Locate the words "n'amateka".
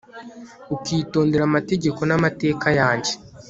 2.05-2.67